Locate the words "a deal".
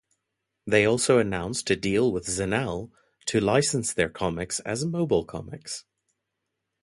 1.69-2.11